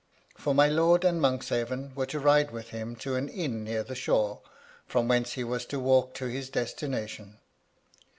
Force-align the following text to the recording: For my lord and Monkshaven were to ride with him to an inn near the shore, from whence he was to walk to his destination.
For 0.35 0.55
my 0.55 0.67
lord 0.67 1.03
and 1.05 1.21
Monkshaven 1.21 1.93
were 1.93 2.07
to 2.07 2.19
ride 2.19 2.49
with 2.49 2.69
him 2.69 2.95
to 2.95 3.13
an 3.13 3.29
inn 3.29 3.63
near 3.63 3.83
the 3.83 3.93
shore, 3.93 4.41
from 4.87 5.07
whence 5.07 5.33
he 5.33 5.43
was 5.43 5.63
to 5.67 5.79
walk 5.79 6.15
to 6.15 6.25
his 6.25 6.49
destination. 6.49 7.37